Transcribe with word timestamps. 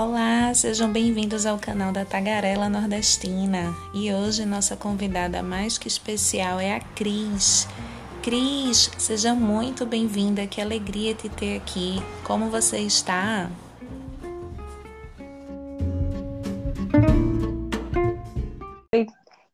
Olá, 0.00 0.54
sejam 0.54 0.92
bem-vindos 0.92 1.44
ao 1.44 1.58
canal 1.58 1.90
da 1.90 2.04
Tagarela 2.04 2.68
Nordestina. 2.68 3.74
E 3.92 4.14
hoje 4.14 4.46
nossa 4.46 4.76
convidada 4.76 5.42
mais 5.42 5.76
que 5.76 5.88
especial 5.88 6.60
é 6.60 6.76
a 6.76 6.80
Cris. 6.80 7.66
Cris, 8.22 8.92
seja 8.96 9.34
muito 9.34 9.84
bem-vinda, 9.84 10.46
que 10.46 10.60
alegria 10.60 11.16
te 11.16 11.28
ter 11.28 11.56
aqui. 11.56 11.96
Como 12.24 12.48
você 12.48 12.78
está? 12.78 13.50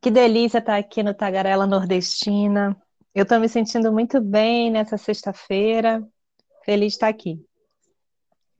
Que 0.00 0.10
delícia 0.10 0.58
estar 0.58 0.76
aqui 0.76 1.04
no 1.04 1.14
Tagarela 1.14 1.68
Nordestina. 1.68 2.76
Eu 3.14 3.22
estou 3.22 3.38
me 3.38 3.48
sentindo 3.48 3.92
muito 3.92 4.20
bem 4.20 4.72
nessa 4.72 4.96
sexta-feira. 4.96 6.02
Feliz 6.64 6.88
de 6.88 6.94
estar 6.94 7.06
aqui. 7.06 7.40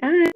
Ah, 0.01 0.31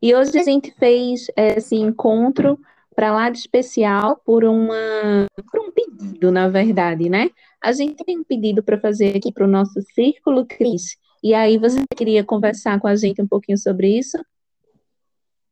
e 0.00 0.14
hoje 0.14 0.38
a 0.38 0.42
gente 0.42 0.70
fez 0.72 1.26
esse 1.36 1.76
encontro 1.76 2.58
para 2.94 3.12
lá 3.12 3.30
de 3.30 3.38
especial 3.38 4.20
por 4.24 4.44
uma 4.44 5.26
por 5.50 5.60
um 5.60 5.70
pedido, 5.70 6.32
na 6.32 6.48
verdade, 6.48 7.08
né? 7.08 7.30
A 7.62 7.72
gente 7.72 8.04
tem 8.04 8.18
um 8.18 8.24
pedido 8.24 8.62
para 8.62 8.78
fazer 8.78 9.16
aqui 9.16 9.32
para 9.32 9.44
o 9.44 9.48
nosso 9.48 9.80
círculo, 9.94 10.46
Cris. 10.46 10.96
E 11.22 11.34
aí 11.34 11.58
você 11.58 11.82
queria 11.96 12.24
conversar 12.24 12.80
com 12.80 12.86
a 12.86 12.96
gente 12.96 13.20
um 13.20 13.26
pouquinho 13.26 13.58
sobre 13.58 13.98
isso? 13.98 14.18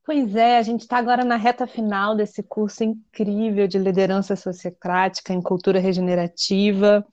Pois 0.04 0.36
é, 0.36 0.58
a 0.58 0.62
gente 0.62 0.82
está 0.82 0.98
agora 0.98 1.24
na 1.24 1.34
reta 1.34 1.66
final 1.66 2.14
desse 2.14 2.40
curso 2.40 2.84
incrível 2.84 3.66
de 3.66 3.76
liderança 3.76 4.36
sociocrática 4.36 5.32
em 5.32 5.42
cultura 5.42 5.80
regenerativa. 5.80 7.04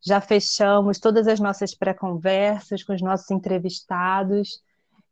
Já 0.00 0.20
fechamos 0.20 0.98
todas 0.98 1.28
as 1.28 1.38
nossas 1.38 1.74
pré-conversas 1.76 2.82
com 2.82 2.92
os 2.92 3.00
nossos 3.00 3.30
entrevistados. 3.30 4.60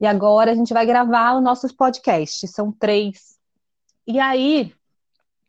E 0.03 0.07
agora 0.07 0.51
a 0.51 0.55
gente 0.57 0.75
vai 0.75 0.85
gravar 0.85 1.37
os 1.37 1.43
nossos 1.45 1.71
podcasts, 1.71 2.51
são 2.51 2.73
três. 2.73 3.39
E 4.05 4.19
aí 4.19 4.75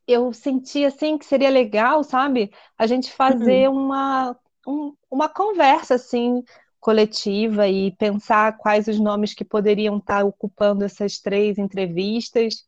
eu 0.08 0.32
senti 0.32 0.86
assim 0.86 1.18
que 1.18 1.26
seria 1.26 1.50
legal, 1.50 2.04
sabe, 2.04 2.52
a 2.78 2.86
gente 2.86 3.12
fazer 3.12 3.68
uhum. 3.68 3.86
uma, 3.86 4.38
um, 4.68 4.94
uma 5.10 5.28
conversa 5.28 5.96
assim 5.96 6.44
coletiva 6.80 7.68
e 7.68 7.94
pensar 7.94 8.56
quais 8.58 8.88
os 8.88 9.00
nomes 9.00 9.34
que 9.34 9.44
poderiam 9.44 9.98
estar 9.98 10.24
ocupando 10.24 10.86
essas 10.86 11.18
três 11.18 11.58
entrevistas, 11.58 12.68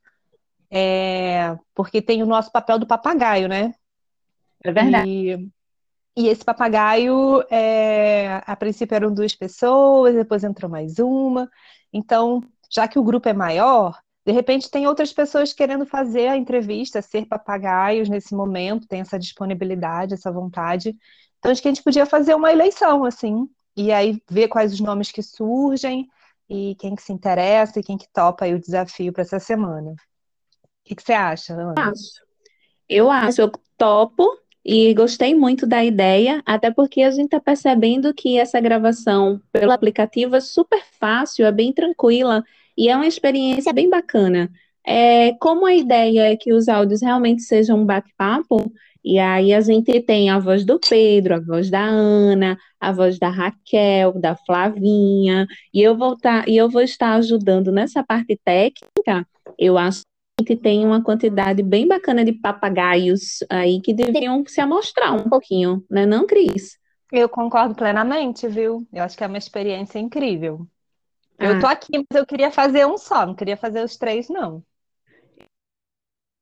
é, 0.71 1.55
porque 1.75 2.01
tem 2.01 2.23
o 2.23 2.25
nosso 2.25 2.51
papel 2.51 2.79
do 2.79 2.87
papagaio, 2.87 3.47
né? 3.47 3.75
É 4.63 4.71
verdade. 4.71 5.07
E, 5.07 5.51
e 6.15 6.29
esse 6.29 6.45
papagaio, 6.45 7.43
é, 7.49 8.41
a 8.45 8.55
princípio 8.55 8.95
eram 8.95 9.13
duas 9.13 9.35
pessoas, 9.35 10.15
depois 10.15 10.43
entrou 10.43 10.71
mais 10.71 10.97
uma. 10.97 11.49
Então, 11.91 12.41
já 12.71 12.87
que 12.87 12.97
o 12.97 13.03
grupo 13.03 13.27
é 13.27 13.33
maior, 13.33 13.99
de 14.25 14.31
repente 14.31 14.71
tem 14.71 14.87
outras 14.87 15.11
pessoas 15.11 15.51
querendo 15.51 15.85
fazer 15.85 16.27
a 16.29 16.37
entrevista, 16.37 17.01
ser 17.01 17.25
papagaios 17.25 18.07
nesse 18.07 18.33
momento, 18.33 18.87
tem 18.87 19.01
essa 19.01 19.19
disponibilidade, 19.19 20.13
essa 20.13 20.31
vontade. 20.31 20.95
Então, 21.37 21.51
acho 21.51 21.61
que 21.61 21.67
a 21.67 21.71
gente 21.71 21.83
podia 21.83 22.05
fazer 22.05 22.33
uma 22.33 22.51
eleição, 22.51 23.03
assim, 23.03 23.47
e 23.75 23.91
aí 23.91 24.21
ver 24.29 24.47
quais 24.47 24.73
os 24.73 24.79
nomes 24.79 25.11
que 25.11 25.21
surgem 25.21 26.07
e 26.49 26.75
quem 26.75 26.95
que 26.95 27.01
se 27.01 27.11
interessa 27.11 27.79
e 27.79 27.83
quem 27.83 27.97
que 27.97 28.07
topa 28.13 28.47
o 28.47 28.59
desafio 28.59 29.11
para 29.11 29.23
essa 29.23 29.39
semana. 29.39 29.91
O 29.91 29.95
que, 30.85 30.95
que 30.95 31.03
você 31.03 31.13
acha, 31.13 31.53
Ana? 31.53 31.73
Acho. 31.77 32.25
Eu 32.87 33.11
acho, 33.11 33.41
eu 33.41 33.51
topo 33.77 34.44
e 34.65 34.91
gostei 34.95 35.35
muito 35.35 35.67
da 35.67 35.85
ideia, 35.85 36.41
até 36.43 36.71
porque 36.71 37.03
a 37.03 37.11
gente 37.11 37.25
está 37.25 37.39
percebendo 37.39 38.11
que 38.15 38.39
essa 38.39 38.59
gravação 38.59 39.39
pelo 39.51 39.71
aplicativo 39.71 40.35
é 40.35 40.39
super 40.41 40.81
fácil, 40.99 41.45
é 41.45 41.51
bem 41.51 41.71
tranquila 41.71 42.43
e 42.75 42.89
é 42.89 42.95
uma 42.95 43.05
experiência 43.05 43.71
bem 43.71 43.87
bacana. 43.87 44.49
É, 44.83 45.33
como 45.33 45.67
a 45.67 45.75
ideia 45.75 46.31
é 46.31 46.35
que 46.35 46.51
os 46.51 46.67
áudios 46.67 47.01
realmente 47.01 47.43
sejam 47.43 47.79
um 47.79 47.85
bate-papo, 47.85 48.71
e 49.03 49.19
aí 49.19 49.53
a 49.53 49.61
gente 49.61 50.01
tem 50.01 50.31
a 50.31 50.39
voz 50.39 50.65
do 50.65 50.79
Pedro, 50.79 51.35
a 51.35 51.39
voz 51.39 51.69
da 51.69 51.83
Ana, 51.83 52.57
a 52.79 52.91
voz 52.91 53.19
da 53.19 53.29
Raquel, 53.29 54.19
da 54.19 54.35
Flavinha, 54.35 55.45
e 55.71 55.79
eu 55.81 55.95
vou, 55.95 56.17
tá, 56.17 56.43
e 56.47 56.57
eu 56.57 56.67
vou 56.67 56.81
estar 56.81 57.13
ajudando 57.13 57.71
nessa 57.71 58.03
parte 58.03 58.39
técnica. 58.43 59.27
Eu 59.59 59.77
acho 59.77 60.01
tem 60.43 60.85
uma 60.85 61.01
quantidade 61.01 61.63
bem 61.63 61.87
bacana 61.87 62.25
de 62.25 62.33
papagaios 62.33 63.39
aí 63.49 63.79
que 63.79 63.93
deveriam 63.93 64.43
se 64.45 64.59
amostrar 64.59 65.13
um 65.13 65.29
pouquinho, 65.29 65.83
né, 65.89 66.05
não, 66.05 66.27
Cris? 66.27 66.77
Eu 67.11 67.29
concordo 67.29 67.75
plenamente, 67.75 68.47
viu? 68.47 68.85
Eu 68.91 69.03
acho 69.03 69.15
que 69.15 69.23
é 69.23 69.27
uma 69.27 69.37
experiência 69.37 69.99
incrível. 69.99 70.67
Ah. 71.39 71.45
Eu 71.45 71.59
tô 71.59 71.67
aqui, 71.67 71.91
mas 71.93 72.19
eu 72.19 72.25
queria 72.25 72.51
fazer 72.51 72.85
um 72.85 72.97
só, 72.97 73.25
não 73.25 73.35
queria 73.35 73.55
fazer 73.55 73.83
os 73.83 73.95
três, 73.95 74.27
não. 74.27 74.61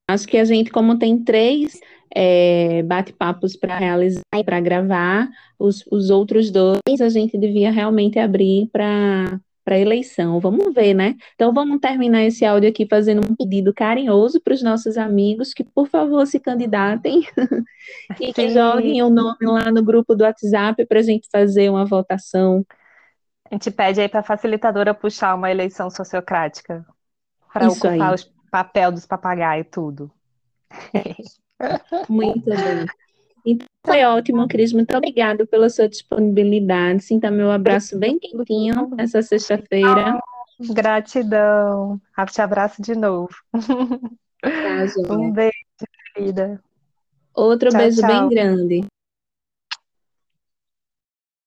Acho 0.10 0.28
que 0.28 0.38
a 0.38 0.46
gente, 0.46 0.72
como 0.72 0.98
tem 0.98 1.24
três 1.24 1.80
é, 2.14 2.84
bate-papos 2.84 3.56
para 3.56 3.78
realizar 3.78 4.22
e 4.36 4.44
para 4.44 4.60
gravar, 4.60 5.30
os, 5.58 5.86
os 5.92 6.10
outros 6.10 6.52
dois 6.52 7.02
a 7.02 7.10
gente 7.10 7.38
devia 7.38 7.72
realmente 7.72 8.20
abrir 8.20 8.70
para 8.72 9.40
para 9.64 9.80
eleição. 9.80 10.40
Vamos 10.40 10.74
ver, 10.74 10.94
né? 10.94 11.16
Então 11.36 11.54
vamos 11.54 11.80
terminar 11.80 12.24
esse 12.24 12.46
áudio 12.46 12.70
aqui 12.70 12.88
fazendo 12.88 13.22
um 13.30 13.36
pedido 13.36 13.74
carinhoso 13.74 14.42
para 14.42 14.54
os 14.54 14.62
nossos 14.62 14.98
amigos 14.98 15.54
que, 15.54 15.64
por 15.64 15.88
favor, 15.88 16.26
se 16.28 16.40
candidatem 16.40 17.22
e 18.20 18.34
que 18.34 18.50
joguem 18.50 19.02
o 19.02 19.10
nome 19.10 19.38
lá 19.42 19.72
no 19.72 19.84
grupo 19.84 20.16
do 20.16 20.24
WhatsApp 20.24 20.86
para 20.86 21.00
a 21.00 21.04
gente 21.04 21.28
fazer 21.32 21.70
uma 21.70 21.86
votação. 21.86 22.66
A 23.50 23.56
gente 23.56 23.72
pede 23.72 24.02
aí 24.02 24.10
para 24.10 24.22
a 24.22 24.24
facilitadora 24.24 24.94
puxar 24.94 25.36
uma 25.36 25.52
eleição 25.52 25.90
sociocrática 25.90 26.86
para 27.54 27.68
ocupar 27.68 28.16
o 28.16 28.50
papel 28.52 28.92
dos 28.92 29.06
papagaios 29.06 29.68
tudo. 29.72 30.12
Muito 32.10 32.46
bem. 32.46 32.86
Então, 33.46 33.68
foi 33.86 34.04
ótimo, 34.06 34.48
Cris. 34.48 34.74
Muito 34.74 34.96
obrigada 34.96 35.46
pela 35.46 35.70
sua 35.70 35.88
disponibilidade. 35.88 37.04
Sinta 37.04 37.30
meu 37.30 37.52
abraço 37.52 37.98
bem 37.98 38.18
quentinho 38.18 38.90
nessa 38.96 39.22
sexta-feira. 39.22 40.20
Gratidão. 40.60 42.00
Te 42.32 42.42
abraço 42.42 42.82
de 42.82 42.96
novo. 42.96 43.34
Tá, 44.42 45.14
um 45.14 45.32
beijo, 45.32 45.54
querida. 46.14 46.62
Outro 47.34 47.70
tchau, 47.70 47.80
beijo 47.80 48.02
tchau. 48.02 48.08
bem 48.08 48.30
grande. 48.30 48.93